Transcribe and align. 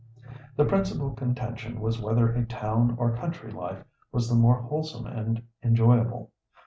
The 0.55 0.65
principal 0.65 1.11
contention 1.11 1.79
was 1.79 2.01
whether 2.01 2.31
a 2.33 2.43
town 2.43 2.95
or 2.97 3.15
country 3.15 3.51
life 3.51 3.83
was 4.11 4.27
the 4.27 4.33
more 4.35 4.59
wholesome 4.59 5.05
and 5.05 5.43
enjoyable. 5.61 6.31